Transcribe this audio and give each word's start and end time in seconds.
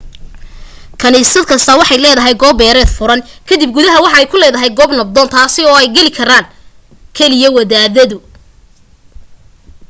kanisad 1.01 1.43
kasta 1.49 1.79
waxay 1.79 1.99
leedahay 2.05 2.35
goob 2.41 2.55
beereed 2.61 2.89
furan 2.97 3.21
kadibna 3.47 3.75
gudaha 3.75 4.03
waxay 4.05 4.25
ku 4.31 4.35
ledahay 4.41 4.71
goob 4.77 4.91
nabdoon 4.97 5.29
taasi 5.35 5.61
oo 5.69 5.77
ay 5.81 5.89
galikaraan 5.95 6.45
karo 6.47 6.55
kaliya 7.17 7.47
wadaadadu 7.57 8.17